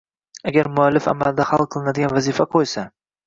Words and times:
Agar 0.51 0.69
muallif 0.77 1.09
amalda 1.11 1.47
hal 1.51 1.63
qilinadigan 1.75 2.17
vazifa 2.17 2.47
qo’ysa 2.57 2.89